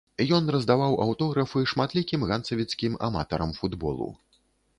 Ён 0.35 0.47
раздаваў 0.53 0.95
аўтографы 1.05 1.59
шматлікім 1.73 2.25
ганцавіцкім 2.33 2.97
аматарам 3.09 3.55
футболу. 3.61 4.11